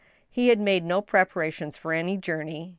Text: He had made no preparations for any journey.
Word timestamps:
He 0.31 0.47
had 0.47 0.59
made 0.59 0.83
no 0.83 0.99
preparations 1.03 1.77
for 1.77 1.93
any 1.93 2.17
journey. 2.17 2.69